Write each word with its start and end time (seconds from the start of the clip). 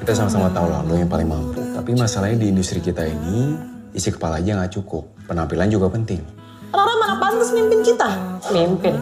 Kita 0.00 0.12
sama-sama 0.16 0.48
tahu 0.48 0.66
lah 0.72 0.80
lo 0.80 0.96
yang 0.96 1.10
paling 1.12 1.28
mampu. 1.28 1.60
Tapi 1.76 1.92
masalahnya 1.92 2.40
di 2.40 2.48
industri 2.48 2.80
kita 2.80 3.04
ini, 3.04 3.52
isi 3.92 4.08
kepala 4.08 4.40
aja 4.40 4.56
nggak 4.56 4.72
cukup. 4.80 5.04
Penampilan 5.28 5.68
juga 5.68 5.92
penting. 5.92 6.24
Orang-orang 6.72 6.98
mana 7.04 7.14
pantas 7.20 7.50
mimpin 7.52 7.80
kita? 7.84 8.08
Mimpin. 8.48 8.94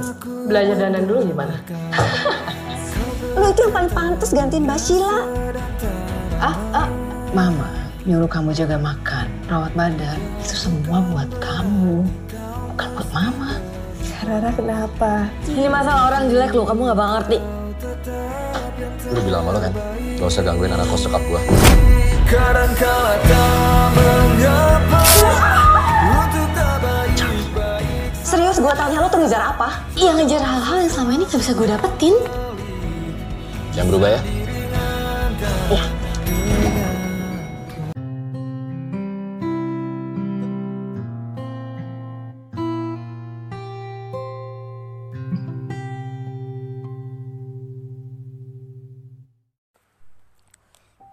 Belajar 0.51 0.75
dandan 0.75 1.05
dulu 1.07 1.21
gimana? 1.31 1.55
Lo 3.39 3.47
itu 3.51 3.61
yang 3.67 3.75
paling 3.75 3.93
pantas 3.95 4.31
gantiin 4.35 4.67
Mbak 4.67 4.79
Sheila. 4.79 5.19
Ah, 6.43 6.57
ah. 6.75 6.89
Mama 7.35 7.85
nyuruh 8.05 8.29
kamu 8.29 8.53
jaga 8.53 8.77
makan, 8.77 9.27
rawat 9.49 9.73
badan. 9.73 10.21
Itu 10.45 10.69
semua 10.69 11.01
buat 11.09 11.31
kamu. 11.41 12.05
Bukan 12.75 12.89
buat 12.99 13.11
mama. 13.15 13.57
Rara 14.25 14.51
kenapa? 14.57 15.13
Ini 15.45 15.69
masalah 15.69 16.09
orang 16.13 16.33
jelek 16.33 16.53
lo, 16.57 16.65
kamu 16.65 16.81
gak 16.93 16.97
bakal 16.97 17.13
ngerti. 17.21 17.39
Gue 18.75 19.15
udah 19.15 19.23
bilang 19.23 19.43
sama 19.47 19.51
lo 19.55 19.61
kan, 19.63 19.73
gak 20.19 20.27
usah 20.27 20.43
gangguin 20.43 20.75
anak 20.75 20.87
kos 20.91 21.07
sekap 21.07 21.23
gue. 21.31 21.41
Serius 28.27 28.59
gue 28.59 28.75
tanya 28.75 28.99
lo 28.99 29.07
tuh 29.07 29.23
ngejar 29.23 29.55
apa? 29.55 29.79
Iya 29.95 30.11
ngejar 30.19 30.43
hal-hal 30.43 30.77
yang 30.83 30.91
selama 30.91 31.11
ini 31.15 31.25
gak 31.31 31.39
bisa 31.39 31.53
gue 31.55 31.67
dapetin. 31.71 32.15
Jangan 33.79 33.89
berubah 33.95 34.09
ya. 34.19 34.21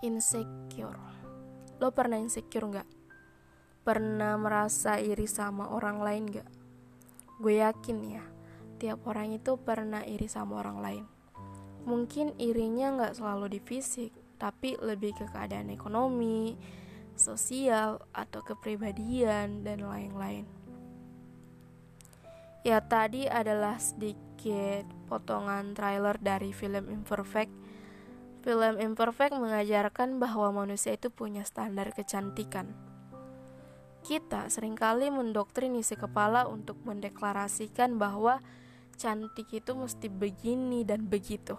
Insecure. 0.02 0.98
Lo 1.78 1.94
pernah 1.94 2.18
insecure 2.18 2.66
nggak? 2.66 2.90
Pernah 3.86 4.34
merasa 4.42 4.98
iri 4.98 5.30
sama 5.30 5.70
orang 5.70 6.02
lain 6.02 6.24
nggak? 6.26 6.50
Gue 7.38 7.62
yakin 7.62 7.98
ya, 8.10 8.26
tiap 8.82 9.06
orang 9.06 9.38
itu 9.38 9.62
pernah 9.62 10.02
iri 10.02 10.26
sama 10.26 10.58
orang 10.66 10.78
lain. 10.82 11.06
Mungkin 11.86 12.34
irinya 12.42 12.98
nggak 12.98 13.22
selalu 13.22 13.54
di 13.54 13.60
fisik, 13.62 14.10
tapi 14.42 14.74
lebih 14.82 15.14
ke 15.22 15.30
keadaan 15.30 15.70
ekonomi, 15.70 16.58
sosial, 17.14 18.02
atau 18.10 18.42
kepribadian, 18.42 19.62
dan 19.62 19.86
lain-lain. 19.86 20.50
Ya 22.66 22.82
tadi 22.82 23.30
adalah 23.30 23.78
sedikit 23.78 24.90
potongan 25.06 25.78
trailer 25.78 26.18
dari 26.18 26.50
film 26.50 26.90
Imperfect 26.90 27.61
Film 28.42 28.82
Imperfect 28.82 29.38
mengajarkan 29.38 30.18
bahwa 30.18 30.66
manusia 30.66 30.98
itu 30.98 31.14
punya 31.14 31.46
standar 31.46 31.94
kecantikan. 31.94 32.74
Kita 34.02 34.50
sering 34.50 34.74
kali 34.74 35.14
mendoktrin 35.14 35.78
isi 35.78 35.94
kepala 35.94 36.50
untuk 36.50 36.82
mendeklarasikan 36.82 38.02
bahwa 38.02 38.42
cantik 38.98 39.46
itu 39.54 39.78
mesti 39.78 40.10
begini 40.10 40.82
dan 40.82 41.06
begitu. 41.06 41.54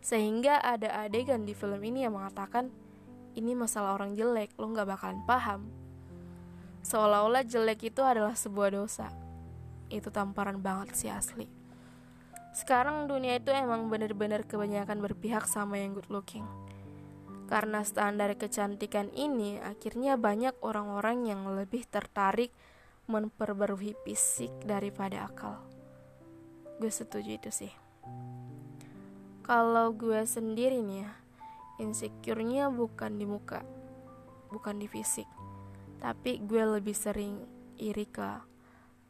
Sehingga 0.00 0.64
ada 0.64 1.04
adegan 1.04 1.44
di 1.44 1.52
film 1.52 1.84
ini 1.84 2.08
yang 2.08 2.16
mengatakan, 2.16 2.72
ini 3.36 3.52
masalah 3.52 4.00
orang 4.00 4.16
jelek, 4.16 4.56
lo 4.56 4.72
gak 4.72 4.88
bakalan 4.88 5.20
paham. 5.28 5.68
Seolah-olah 6.80 7.44
jelek 7.44 7.92
itu 7.92 8.00
adalah 8.00 8.32
sebuah 8.32 8.72
dosa. 8.72 9.12
Itu 9.92 10.08
tamparan 10.08 10.64
banget 10.64 10.96
sih 10.96 11.12
asli. 11.12 11.59
Sekarang 12.50 13.06
dunia 13.06 13.38
itu 13.38 13.54
emang 13.54 13.86
bener-bener 13.86 14.42
kebanyakan 14.42 14.98
berpihak 14.98 15.46
sama 15.46 15.78
yang 15.78 15.94
good 15.94 16.10
looking. 16.10 16.42
Karena 17.46 17.82
standar 17.82 18.34
kecantikan 18.38 19.10
ini, 19.14 19.58
akhirnya 19.58 20.14
banyak 20.14 20.54
orang-orang 20.62 21.26
yang 21.26 21.46
lebih 21.50 21.82
tertarik 21.86 22.54
memperbarui 23.10 23.98
fisik 24.06 24.54
daripada 24.62 25.26
akal. 25.26 25.58
Gue 26.78 26.90
setuju 26.94 27.38
itu 27.38 27.50
sih. 27.50 27.72
Kalau 29.42 29.90
gue 29.90 30.22
sendiri 30.22 30.78
nih 30.78 31.06
ya, 31.06 31.10
insecure-nya 31.82 32.70
bukan 32.70 33.18
di 33.18 33.26
muka, 33.26 33.66
bukan 34.54 34.78
di 34.78 34.86
fisik. 34.86 35.26
Tapi 35.98 36.38
gue 36.46 36.62
lebih 36.78 36.94
sering 36.94 37.42
iri 37.82 38.06
ke 38.06 38.30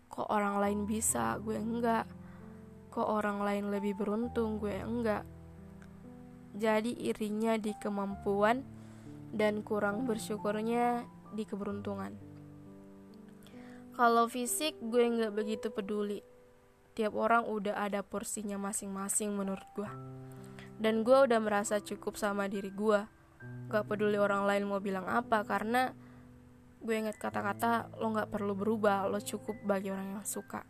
kok 0.08 0.32
orang 0.32 0.58
lain 0.58 0.80
bisa, 0.88 1.36
gue 1.38 1.60
enggak 1.60 2.08
kok 2.90 3.06
orang 3.06 3.40
lain 3.40 3.70
lebih 3.70 3.96
beruntung 3.96 4.58
gue 4.58 4.74
enggak. 4.74 5.24
Jadi 6.58 6.98
irinya 6.98 7.54
di 7.54 7.70
kemampuan 7.78 8.66
dan 9.30 9.62
kurang 9.62 10.04
bersyukurnya 10.04 11.06
di 11.32 11.46
keberuntungan. 11.46 12.12
Kalau 13.94 14.26
fisik 14.26 14.76
gue 14.82 15.06
nggak 15.06 15.32
begitu 15.32 15.70
peduli. 15.70 16.20
Tiap 16.98 17.14
orang 17.14 17.46
udah 17.46 17.78
ada 17.78 18.02
porsinya 18.02 18.58
masing-masing 18.58 19.30
menurut 19.30 19.64
gue 19.78 19.90
dan 20.80 21.04
gue 21.04 21.18
udah 21.28 21.38
merasa 21.44 21.76
cukup 21.78 22.16
sama 22.16 22.48
diri 22.48 22.72
gue 22.72 23.04
gak 23.68 23.84
peduli 23.84 24.16
orang 24.16 24.48
lain 24.48 24.64
mau 24.64 24.80
bilang 24.80 25.04
apa 25.04 25.44
karena 25.44 25.92
gue 26.80 26.96
inget 26.96 27.20
kata-kata 27.20 27.92
lo 28.00 28.16
gak 28.16 28.32
perlu 28.32 28.56
berubah 28.56 29.04
lo 29.04 29.20
cukup 29.20 29.60
bagi 29.68 29.92
orang 29.92 30.16
yang 30.18 30.24
suka 30.24 30.64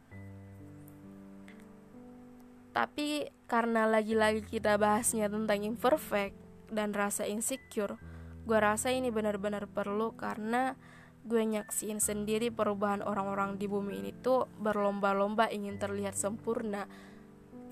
tapi 2.70 3.26
karena 3.50 3.91
lagi-lagi 3.91 4.47
kita 4.47 4.78
bahasnya 4.78 5.26
tentang 5.26 5.66
imperfect 5.66 6.38
dan 6.70 6.94
rasa 6.94 7.26
insecure, 7.26 7.98
gue 8.47 8.58
rasa 8.58 8.94
ini 8.94 9.10
benar-benar 9.10 9.66
perlu 9.66 10.14
karena 10.14 10.78
gue 11.26 11.42
nyaksiin 11.44 12.00
sendiri 12.00 12.48
perubahan 12.48 13.04
orang-orang 13.04 13.60
di 13.60 13.69
bumi 13.69 14.00
ini 14.00 14.12
tuh 14.16 14.48
berlomba-lomba 14.62 15.50
ingin 15.53 15.76
terlihat 15.76 16.16
sempurna, 16.16 16.88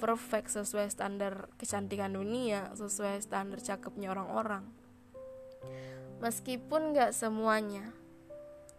perfect 0.03 0.53
sesuai 0.53 0.91
standar 0.92 1.48
kecantikan 1.56 2.12
dunia, 2.12 2.75
sesuai 2.76 3.22
standar 3.22 3.62
cakepnya 3.62 4.12
orang-orang. 4.12 4.66
Meskipun 6.19 6.92
gak 6.92 7.14
semuanya, 7.14 7.94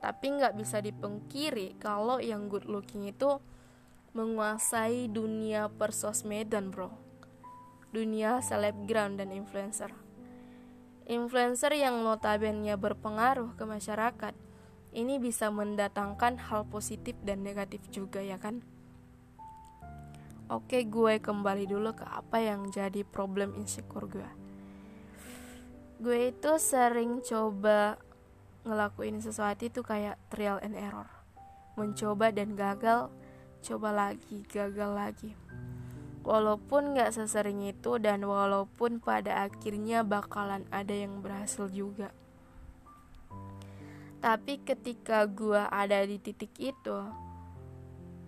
tapi 0.04 0.36
gak 0.36 0.60
bisa 0.60 0.84
dipungkiri 0.84 1.80
kalau 1.80 2.20
yang 2.20 2.52
good 2.52 2.68
looking 2.68 3.08
itu 3.08 3.40
menguasai 4.18 5.06
dunia 5.06 5.70
persosmedan 5.70 6.74
bro. 6.74 6.90
Dunia 7.94 8.42
selebgram 8.42 9.18
dan 9.18 9.30
influencer. 9.30 9.94
Influencer 11.10 11.74
yang 11.74 12.02
notabene 12.06 12.74
berpengaruh 12.78 13.58
ke 13.58 13.66
masyarakat. 13.66 14.34
Ini 14.90 15.22
bisa 15.22 15.54
mendatangkan 15.54 16.42
hal 16.50 16.66
positif 16.66 17.14
dan 17.22 17.46
negatif 17.46 17.86
juga 17.94 18.22
ya 18.22 18.42
kan? 18.42 18.66
Oke 20.50 20.82
gue 20.90 21.22
kembali 21.22 21.70
dulu 21.70 21.94
ke 21.94 22.06
apa 22.10 22.42
yang 22.42 22.74
jadi 22.74 23.06
problem 23.06 23.54
insecure 23.54 24.10
gue. 24.10 24.30
Gue 26.02 26.34
itu 26.34 26.58
sering 26.58 27.22
coba 27.22 28.02
ngelakuin 28.66 29.22
sesuatu 29.22 29.70
itu 29.70 29.86
kayak 29.86 30.18
trial 30.34 30.58
and 30.66 30.74
error. 30.74 31.06
Mencoba 31.78 32.34
dan 32.34 32.58
gagal 32.58 33.14
coba 33.60 33.90
lagi, 33.92 34.44
gagal 34.48 34.92
lagi. 34.92 35.32
Walaupun 36.24 36.94
gak 37.00 37.16
sesering 37.16 37.64
itu 37.64 37.96
dan 37.98 38.28
walaupun 38.28 39.00
pada 39.00 39.48
akhirnya 39.48 40.04
bakalan 40.04 40.68
ada 40.70 40.92
yang 40.92 41.24
berhasil 41.24 41.72
juga. 41.72 42.12
Tapi 44.20 44.60
ketika 44.68 45.24
gue 45.24 45.64
ada 45.64 46.04
di 46.04 46.20
titik 46.20 46.52
itu 46.60 47.00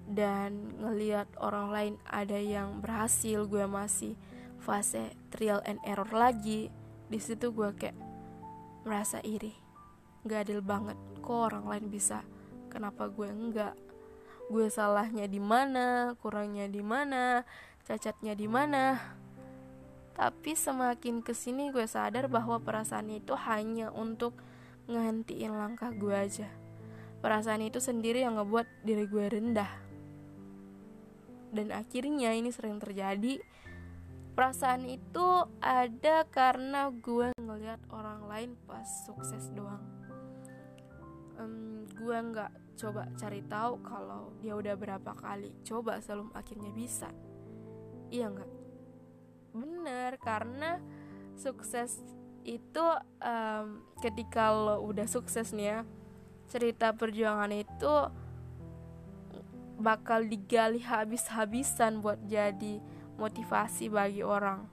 dan 0.07 0.71
ngelihat 0.79 1.27
orang 1.35 1.67
lain 1.67 1.93
ada 2.07 2.39
yang 2.39 2.79
berhasil, 2.79 3.43
gue 3.43 3.67
masih 3.67 4.15
fase 4.63 5.11
trial 5.27 5.59
and 5.67 5.83
error 5.83 6.07
lagi. 6.15 6.71
Di 7.11 7.19
situ 7.19 7.51
gue 7.51 7.75
kayak 7.75 7.99
merasa 8.87 9.19
iri. 9.19 9.51
Gak 10.23 10.47
adil 10.47 10.63
banget. 10.63 10.95
Kok 11.19 11.39
orang 11.51 11.65
lain 11.67 11.85
bisa? 11.91 12.23
Kenapa 12.71 13.11
gue 13.11 13.27
enggak? 13.27 13.90
Gue 14.51 14.67
salahnya 14.67 15.31
di 15.31 15.39
mana, 15.39 16.11
kurangnya 16.19 16.67
di 16.67 16.83
mana, 16.83 17.47
cacatnya 17.87 18.35
di 18.35 18.45
mana. 18.51 18.99
Tapi 20.11 20.53
semakin 20.53 21.23
ke 21.23 21.31
sini 21.31 21.71
gue 21.71 21.87
sadar 21.87 22.27
bahwa 22.27 22.59
perasaan 22.59 23.09
itu 23.09 23.33
hanya 23.47 23.89
untuk 23.95 24.35
ngehentiin 24.91 25.55
langkah 25.55 25.89
gue 25.95 26.11
aja. 26.11 26.51
Perasaan 27.23 27.63
itu 27.63 27.79
sendiri 27.79 28.21
yang 28.21 28.35
ngebuat 28.37 28.83
diri 28.83 29.07
gue 29.07 29.25
rendah. 29.31 29.71
Dan 31.55 31.71
akhirnya 31.71 32.35
ini 32.35 32.51
sering 32.51 32.77
terjadi. 32.77 33.39
Perasaan 34.35 34.87
itu 34.87 35.47
ada 35.59 36.27
karena 36.27 36.91
gue 36.91 37.31
ngeliat 37.39 37.79
orang 37.91 38.27
lain 38.27 38.51
pas 38.67 38.87
sukses 39.07 39.51
doang. 39.55 39.83
Um, 41.39 41.87
gue 41.97 42.17
nggak 42.17 42.51
coba 42.79 43.07
cari 43.19 43.41
tahu 43.45 43.83
kalau 43.83 44.33
dia 44.41 44.55
udah 44.55 44.75
berapa 44.75 45.11
kali. 45.13 45.51
Coba 45.63 45.99
sebelum 46.01 46.31
akhirnya 46.33 46.71
bisa. 46.73 47.09
Iya 48.11 48.31
nggak? 48.31 48.51
Bener 49.55 50.11
karena 50.19 50.79
sukses 51.35 52.01
itu 52.41 52.85
um, 53.21 53.85
ketika 54.01 54.49
lo 54.49 54.81
udah 54.81 55.05
sukses 55.05 55.53
nih 55.53 55.67
ya 55.77 55.79
cerita 56.49 56.91
perjuangan 56.91 57.53
itu 57.53 57.93
bakal 59.81 60.25
digali 60.25 60.81
habis-habisan 60.83 62.03
buat 62.05 62.19
jadi 62.27 62.81
motivasi 63.17 63.89
bagi 63.89 64.21
orang. 64.21 64.67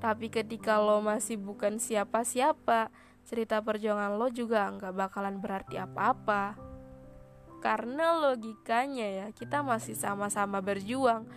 Tapi 0.00 0.32
ketika 0.32 0.80
lo 0.80 1.04
masih 1.04 1.36
bukan 1.36 1.76
siapa-siapa 1.76 2.88
cerita 3.26 3.60
perjuangan 3.60 4.16
lo 4.16 4.32
juga 4.32 4.64
nggak 4.72 4.96
bakalan 4.96 5.36
berarti 5.44 5.76
apa-apa 5.76 6.69
karena 7.60 8.16
logikanya 8.16 9.06
ya 9.06 9.26
kita 9.36 9.60
masih 9.60 9.92
sama-sama 9.92 10.64
berjuang. 10.64 11.28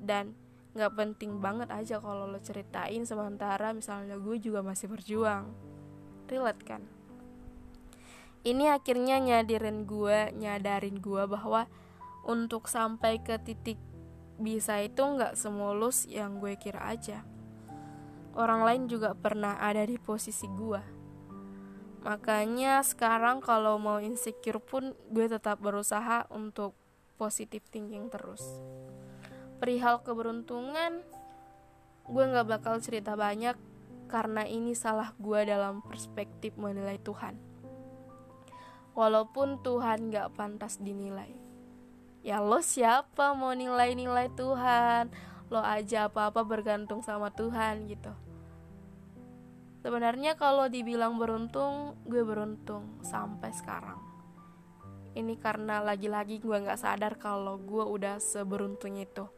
Dan 0.00 0.32
nggak 0.72 0.92
penting 0.96 1.40
banget 1.40 1.68
aja 1.72 2.00
kalau 2.00 2.28
lo 2.28 2.40
ceritain 2.40 3.04
sementara 3.04 3.76
misalnya 3.76 4.16
gue 4.16 4.36
juga 4.40 4.64
masih 4.64 4.88
berjuang. 4.88 5.52
Relate 6.26 6.62
kan? 6.64 6.82
Ini 8.42 8.72
akhirnya 8.72 9.20
nyadirin 9.20 9.84
gue 9.84 10.32
nyadarin 10.32 10.96
gue 10.98 11.22
bahwa 11.28 11.68
untuk 12.24 12.66
sampai 12.72 13.20
ke 13.20 13.36
titik 13.38 13.78
bisa 14.36 14.80
itu 14.80 15.00
nggak 15.00 15.36
semulus 15.36 16.08
yang 16.08 16.40
gue 16.40 16.56
kira 16.56 16.88
aja. 16.88 17.24
Orang 18.36 18.64
lain 18.68 18.84
juga 18.88 19.16
pernah 19.16 19.56
ada 19.60 19.80
di 19.84 19.96
posisi 19.96 20.44
gue 20.44 20.95
Makanya 22.06 22.86
sekarang 22.86 23.42
kalau 23.42 23.82
mau 23.82 23.98
insecure 23.98 24.62
pun 24.62 24.94
gue 25.10 25.26
tetap 25.26 25.58
berusaha 25.58 26.30
untuk 26.30 26.78
positive 27.18 27.66
thinking 27.66 28.06
terus. 28.06 28.46
Perihal 29.58 30.06
keberuntungan, 30.06 31.02
gue 32.06 32.24
gak 32.30 32.46
bakal 32.46 32.78
cerita 32.78 33.18
banyak 33.18 33.58
karena 34.06 34.46
ini 34.46 34.78
salah 34.78 35.10
gue 35.18 35.50
dalam 35.50 35.82
perspektif 35.82 36.54
menilai 36.54 37.02
Tuhan. 37.02 37.34
Walaupun 38.94 39.66
Tuhan 39.66 40.14
gak 40.14 40.38
pantas 40.38 40.78
dinilai. 40.78 41.34
Ya 42.22 42.38
lo 42.38 42.62
siapa 42.62 43.34
mau 43.34 43.50
nilai-nilai 43.50 44.30
Tuhan? 44.38 45.10
Lo 45.50 45.58
aja 45.58 46.06
apa-apa 46.06 46.46
bergantung 46.46 47.02
sama 47.02 47.34
Tuhan 47.34 47.90
gitu. 47.90 48.14
Sebenarnya 49.86 50.34
kalau 50.34 50.66
dibilang 50.66 51.14
beruntung, 51.14 51.94
gue 52.10 52.26
beruntung 52.26 52.98
sampai 53.06 53.54
sekarang. 53.54 54.02
Ini 55.14 55.38
karena 55.38 55.78
lagi-lagi 55.78 56.42
gue 56.42 56.58
gak 56.58 56.82
sadar 56.82 57.14
kalau 57.22 57.54
gue 57.54 57.86
udah 57.86 58.18
seberuntung 58.18 58.98
itu. 58.98 59.30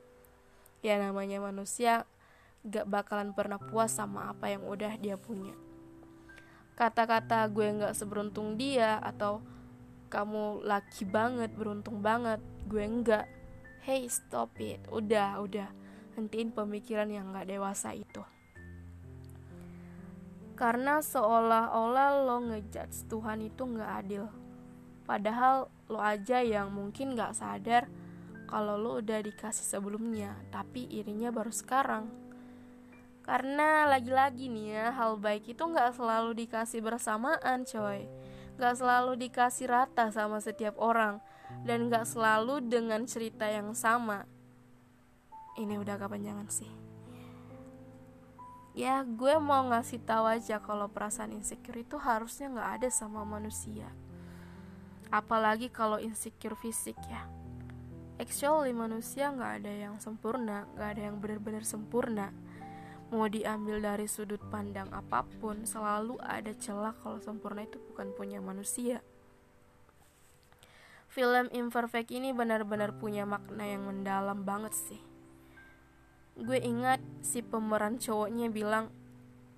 Ya 0.81 0.97
namanya 0.97 1.45
manusia 1.45 2.09
gak 2.65 2.89
bakalan 2.89 3.37
pernah 3.37 3.61
puas 3.61 3.93
sama 3.93 4.33
apa 4.33 4.49
yang 4.49 4.65
udah 4.65 4.97
dia 4.97 5.21
punya. 5.21 5.53
Kata-kata 6.81 7.45
gue 7.53 7.85
gak 7.85 7.93
seberuntung 7.93 8.57
dia 8.57 9.05
atau 9.05 9.45
kamu 10.09 10.65
laki 10.65 11.05
banget, 11.05 11.53
beruntung 11.53 12.01
banget, 12.01 12.41
gue 12.65 12.89
enggak. 12.89 13.29
Hey 13.85 14.09
stop 14.09 14.57
it, 14.65 14.81
udah, 14.89 15.45
udah. 15.45 15.69
Hentiin 16.17 16.57
pemikiran 16.57 17.13
yang 17.13 17.37
gak 17.37 17.53
dewasa 17.53 17.93
itu 17.93 18.38
karena 20.59 20.99
seolah-olah 20.99 22.27
lo 22.27 22.43
ngejudge 22.51 23.07
Tuhan 23.07 23.47
itu 23.47 23.63
nggak 23.63 23.93
adil. 24.03 24.27
Padahal 25.07 25.71
lo 25.87 26.03
aja 26.03 26.43
yang 26.43 26.75
mungkin 26.75 27.15
nggak 27.15 27.39
sadar 27.39 27.87
kalau 28.51 28.75
lo 28.75 28.99
udah 28.99 29.23
dikasih 29.23 29.63
sebelumnya 29.63 30.35
tapi 30.51 30.91
irinya 30.91 31.31
baru 31.31 31.55
sekarang. 31.55 32.11
Karena 33.23 33.87
lagi-lagi 33.87 34.51
nih 34.51 34.67
ya 34.75 34.87
hal 34.99 35.15
baik 35.23 35.47
itu 35.47 35.63
nggak 35.63 35.95
selalu 35.95 36.35
dikasih 36.35 36.83
bersamaan 36.83 37.63
coy. 37.63 38.11
Nggak 38.59 38.75
selalu 38.83 39.13
dikasih 39.15 39.71
rata 39.71 40.11
sama 40.11 40.43
setiap 40.43 40.75
orang 40.83 41.23
dan 41.63 41.87
nggak 41.87 42.03
selalu 42.03 42.67
dengan 42.67 43.07
cerita 43.07 43.47
yang 43.47 43.71
sama. 43.79 44.27
Ini 45.55 45.79
udah 45.79 45.95
kepanjangan 46.03 46.51
sih 46.51 46.88
ya 48.79 49.03
gue 49.03 49.35
mau 49.43 49.67
ngasih 49.75 49.99
tahu 50.07 50.31
aja 50.31 50.63
kalau 50.63 50.87
perasaan 50.87 51.35
insecure 51.35 51.83
itu 51.83 51.99
harusnya 51.99 52.47
nggak 52.47 52.71
ada 52.79 52.89
sama 52.95 53.27
manusia. 53.27 53.91
Apalagi 55.11 55.67
kalau 55.67 55.99
insecure 55.99 56.55
fisik 56.55 56.95
ya. 57.11 57.27
Actually 58.23 58.71
manusia 58.71 59.35
nggak 59.35 59.53
ada 59.67 59.73
yang 59.75 59.99
sempurna 59.99 60.71
nggak 60.79 60.89
ada 60.95 61.03
yang 61.11 61.19
benar-benar 61.19 61.67
sempurna. 61.67 62.31
Mau 63.11 63.27
diambil 63.27 63.83
dari 63.83 64.07
sudut 64.07 64.39
pandang 64.47 64.87
apa 64.95 65.27
pun 65.43 65.67
selalu 65.67 66.15
ada 66.23 66.55
celah 66.55 66.95
kalau 67.03 67.19
sempurna 67.19 67.67
itu 67.67 67.83
bukan 67.91 68.15
punya 68.15 68.39
manusia. 68.39 69.03
Film 71.11 71.51
imperfect 71.51 72.15
ini 72.15 72.31
benar-benar 72.31 72.95
punya 72.95 73.27
makna 73.27 73.67
yang 73.67 73.91
mendalam 73.91 74.47
banget 74.47 74.77
sih 74.77 75.08
gue 76.39 76.59
ingat 76.63 77.03
si 77.19 77.43
pemeran 77.43 77.99
cowoknya 77.99 78.47
bilang 78.55 78.95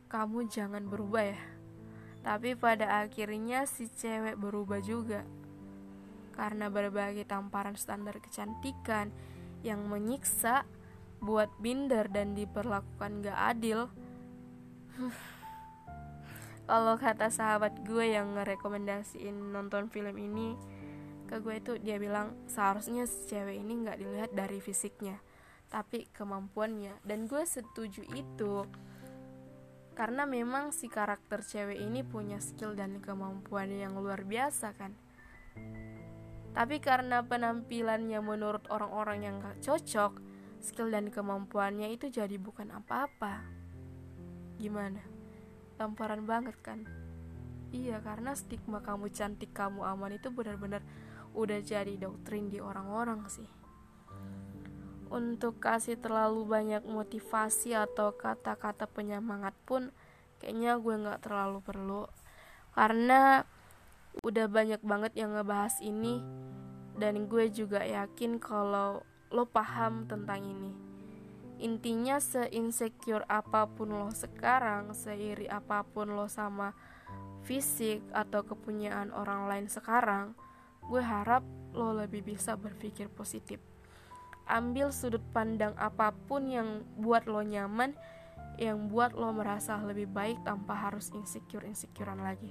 kamu 0.08 0.48
jangan 0.48 0.88
berubah 0.88 1.36
ya. 1.36 1.40
Tapi 2.24 2.56
pada 2.56 3.04
akhirnya 3.04 3.68
si 3.68 3.86
cewek 3.88 4.40
berubah 4.40 4.80
juga. 4.80 5.22
Karena 6.32 6.72
berbagai 6.72 7.28
tamparan 7.28 7.76
standar 7.76 8.16
kecantikan 8.18 9.12
yang 9.60 9.84
menyiksa 9.92 10.64
buat 11.20 11.52
binder 11.60 12.08
dan 12.08 12.32
diperlakukan 12.32 13.28
gak 13.28 13.38
adil. 13.56 13.92
Kalau 16.70 16.94
kata 16.96 17.28
sahabat 17.28 17.84
gue 17.84 18.14
yang 18.16 18.40
ngerekomendasiin 18.40 19.52
nonton 19.52 19.92
film 19.92 20.16
ini 20.16 20.56
ke 21.28 21.38
gue 21.38 21.60
itu 21.60 21.78
dia 21.78 22.00
bilang 22.00 22.34
seharusnya 22.50 23.06
si 23.06 23.30
cewek 23.30 23.62
ini 23.62 23.86
nggak 23.86 24.02
dilihat 24.02 24.30
dari 24.34 24.58
fisiknya 24.58 25.22
tapi 25.70 26.10
kemampuannya. 26.10 26.98
Dan 27.06 27.30
gue 27.30 27.46
setuju 27.46 28.02
itu. 28.12 28.66
Karena 29.94 30.26
memang 30.26 30.74
si 30.74 30.90
karakter 30.90 31.46
cewek 31.46 31.78
ini 31.78 32.02
punya 32.02 32.42
skill 32.42 32.74
dan 32.74 32.98
kemampuan 32.98 33.70
yang 33.70 33.94
luar 33.94 34.26
biasa 34.26 34.74
kan? 34.74 34.92
Tapi 36.50 36.82
karena 36.82 37.22
penampilannya 37.22 38.18
menurut 38.18 38.66
orang-orang 38.74 39.18
yang 39.22 39.34
gak 39.38 39.62
cocok 39.62 40.18
skill 40.58 40.90
dan 40.90 41.08
kemampuannya 41.14 41.94
itu 41.94 42.10
jadi 42.10 42.34
bukan 42.36 42.74
apa-apa. 42.74 43.46
Gimana? 44.58 45.00
Tamparan 45.78 46.26
banget 46.26 46.58
kan? 46.60 46.84
Iya 47.70 48.02
karena 48.02 48.34
stigma 48.34 48.82
kamu 48.82 49.14
cantik 49.14 49.54
kamu 49.54 49.86
aman 49.86 50.18
itu 50.18 50.26
benar-benar 50.34 50.82
udah 51.38 51.62
jadi 51.62 51.94
doktrin 51.94 52.50
di 52.50 52.58
orang-orang 52.58 53.22
sih 53.30 53.59
untuk 55.10 55.58
kasih 55.58 55.98
terlalu 55.98 56.46
banyak 56.46 56.86
motivasi 56.86 57.74
atau 57.74 58.14
kata-kata 58.14 58.86
penyemangat 58.86 59.52
pun 59.66 59.90
kayaknya 60.38 60.78
gue 60.78 60.94
nggak 60.94 61.20
terlalu 61.26 61.58
perlu. 61.60 62.02
Karena 62.70 63.42
udah 64.22 64.46
banyak 64.46 64.80
banget 64.86 65.12
yang 65.18 65.34
ngebahas 65.34 65.82
ini 65.82 66.22
dan 66.94 67.26
gue 67.26 67.50
juga 67.50 67.82
yakin 67.82 68.38
kalau 68.38 69.02
lo 69.34 69.44
paham 69.50 70.06
tentang 70.06 70.46
ini. 70.46 70.72
Intinya 71.60 72.16
se-insecure 72.22 73.26
apa 73.28 73.68
pun 73.68 73.92
lo 73.92 74.08
sekarang 74.14 74.96
seiri 74.96 75.50
apa 75.50 75.84
pun 75.84 76.14
lo 76.14 76.30
sama 76.30 76.72
fisik 77.44 78.00
atau 78.14 78.46
kepunyaan 78.46 79.12
orang 79.12 79.50
lain 79.50 79.66
sekarang 79.66 80.32
gue 80.86 81.02
harap 81.02 81.44
lo 81.72 81.92
lebih 81.96 82.24
bisa 82.24 82.56
berpikir 82.56 83.08
positif 83.12 83.69
ambil 84.50 84.90
sudut 84.90 85.22
pandang 85.30 85.72
apa 85.78 86.10
pun 86.26 86.50
yang 86.50 86.82
buat 86.98 87.30
lo 87.30 87.46
nyaman, 87.46 87.94
yang 88.58 88.90
buat 88.90 89.14
lo 89.14 89.30
merasa 89.30 89.78
lebih 89.78 90.10
baik 90.10 90.42
tanpa 90.42 90.74
harus 90.74 91.14
insecure-insecurean 91.14 92.18
lagi. 92.18 92.50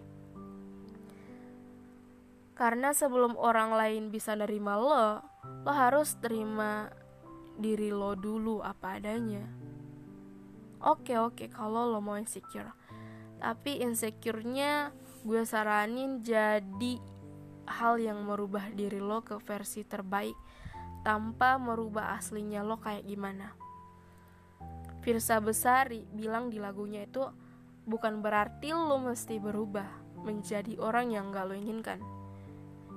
Karena 2.55 2.91
sebelum 2.91 3.39
orang 3.39 3.71
lain 3.75 4.03
bisa 4.11 4.35
nerima 4.35 4.75
lo, 4.75 5.23
lo 5.67 5.71
harus 5.71 6.15
terima 6.19 6.91
diri 7.59 7.91
lo 7.91 8.15
dulu 8.15 8.63
apa 8.63 8.99
adanya. 8.99 9.43
Oke 10.79 11.19
oke 11.19 11.51
kalau 11.51 11.91
lo 11.91 11.99
mau 11.99 12.15
insecure. 12.15 12.71
Tapi 13.39 13.83
insecure-nya 13.83 14.91
gue 15.23 15.43
saranin 15.43 16.23
jadi 16.23 16.99
hal 17.67 17.99
yang 17.99 18.23
merubah 18.27 18.71
diri 18.71 18.99
lo 18.99 19.23
ke 19.23 19.39
versi 19.43 19.83
terbaik 19.83 20.35
tanpa 21.01 21.55
merubah 21.55 22.15
aslinya 22.19 22.63
lo 22.63 22.79
kayak 22.79 23.07
gimana. 23.07 23.55
Firsa 24.99 25.39
Besari 25.39 26.03
bilang 26.11 26.51
di 26.51 26.59
lagunya 26.59 27.07
itu 27.07 27.23
bukan 27.87 28.19
berarti 28.19 28.75
lo 28.75 28.99
mesti 28.99 29.39
berubah 29.39 29.87
menjadi 30.21 30.75
orang 30.77 31.15
yang 31.15 31.31
gak 31.31 31.47
lo 31.47 31.55
inginkan. 31.55 31.99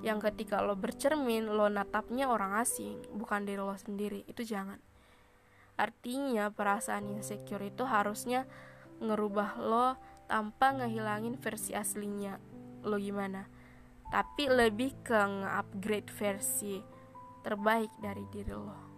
Yang 0.03 0.35
ketika 0.35 0.59
lo 0.59 0.75
bercermin, 0.75 1.47
lo 1.47 1.71
natapnya 1.71 2.27
orang 2.27 2.59
asing, 2.59 2.99
bukan 3.15 3.47
diri 3.47 3.63
lo 3.63 3.79
sendiri. 3.79 4.27
Itu 4.27 4.43
jangan. 4.43 4.83
Artinya 5.79 6.51
perasaan 6.51 7.07
insecure 7.07 7.71
itu 7.71 7.87
harusnya 7.87 8.51
ngerubah 8.99 9.63
lo 9.63 9.95
tanpa 10.27 10.75
ngehilangin 10.75 11.39
versi 11.39 11.75
aslinya 11.75 12.39
lo 12.83 12.99
gimana 12.99 13.47
tapi 14.13 14.45
lebih 14.45 14.93
ke 15.01 15.17
nge-upgrade 15.17 16.13
versi 16.13 16.85
terbaik 17.43 17.91
dari 17.99 18.25
diri 18.31 18.55
lo 18.55 18.92